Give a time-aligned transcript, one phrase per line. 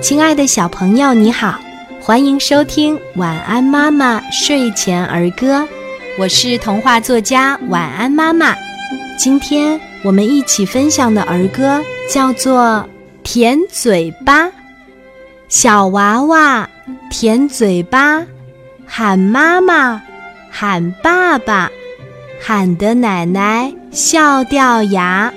[0.00, 1.60] 亲爱的小朋友，你好，
[2.00, 5.60] 欢迎收听《晚安妈妈睡前儿歌》，
[6.18, 8.56] 我是童话作家晚安妈妈。
[9.18, 12.62] 今天我们一起分享的儿歌叫做
[13.22, 14.46] 《甜嘴巴》。
[15.48, 16.68] 小娃娃
[17.10, 18.24] 甜嘴巴，
[18.86, 20.02] 喊妈妈，
[20.50, 21.70] 喊爸爸，
[22.40, 25.32] 喊得奶奶笑掉牙。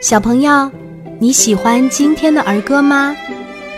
[0.00, 0.70] 小朋友。
[1.22, 3.14] 你喜欢今天的儿歌吗？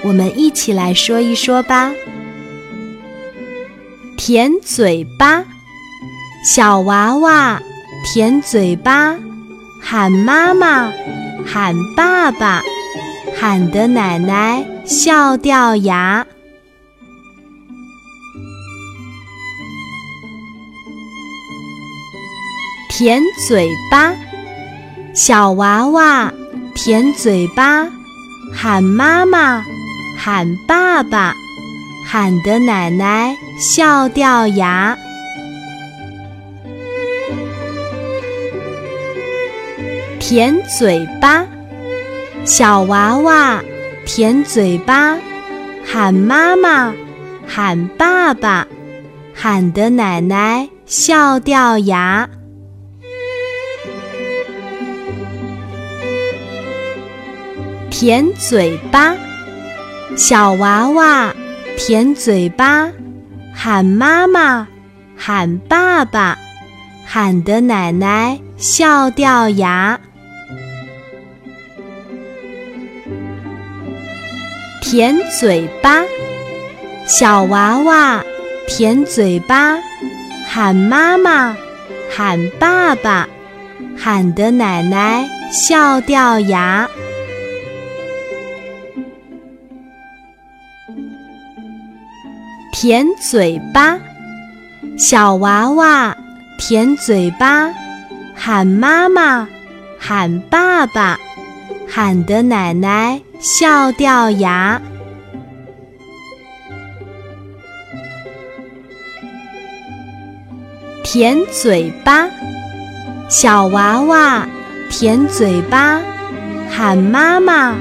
[0.04, 1.92] 我们一起来说一说吧。
[4.16, 5.44] 甜嘴巴，
[6.44, 7.60] 小娃娃
[8.04, 9.18] 甜嘴巴，
[9.80, 10.92] 喊妈妈，
[11.44, 12.62] 喊爸爸，
[13.36, 16.24] 喊得奶奶笑掉牙。
[22.88, 24.14] 甜嘴巴，
[25.12, 26.32] 小娃娃。
[26.74, 27.86] 甜嘴巴，
[28.52, 29.64] 喊妈妈，
[30.18, 31.34] 喊爸爸，
[32.06, 34.96] 喊得奶奶笑掉牙。
[40.18, 41.46] 甜嘴巴，
[42.44, 43.62] 小娃娃
[44.06, 45.18] 甜嘴巴，
[45.84, 46.92] 喊妈妈，
[47.46, 48.66] 喊爸爸，
[49.34, 52.28] 喊得奶奶笑掉牙。
[57.92, 59.14] 甜嘴巴，
[60.16, 61.32] 小娃娃
[61.76, 62.90] 甜嘴巴，
[63.54, 64.66] 喊妈妈，
[65.14, 66.38] 喊爸爸，
[67.06, 70.00] 喊得奶奶笑掉牙。
[74.80, 76.02] 甜嘴巴，
[77.06, 78.24] 小娃娃
[78.66, 79.78] 甜嘴巴，
[80.48, 81.54] 喊妈妈，
[82.10, 83.28] 喊爸爸，
[83.98, 86.88] 喊得奶奶笑掉牙。
[92.72, 94.00] 甜嘴巴，
[94.96, 96.16] 小娃娃
[96.58, 97.70] 甜嘴巴，
[98.34, 99.46] 喊妈妈，
[99.98, 101.18] 喊爸爸，
[101.86, 104.80] 喊得奶奶笑掉牙。
[111.04, 112.26] 甜嘴巴，
[113.28, 114.48] 小娃娃
[114.88, 116.00] 甜嘴巴，
[116.70, 117.76] 喊妈妈，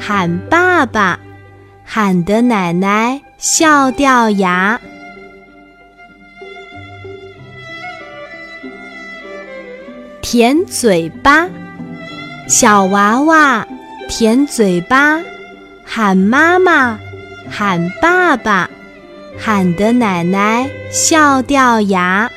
[0.00, 1.20] 喊爸爸，
[1.84, 3.20] 喊得奶奶。
[3.40, 4.78] 笑掉牙，
[10.20, 11.48] 舔嘴巴，
[12.46, 13.66] 小娃娃
[14.10, 15.22] 舔嘴巴，
[15.82, 16.98] 喊妈妈，
[17.48, 18.68] 喊爸爸，
[19.38, 22.30] 喊得奶奶笑掉牙。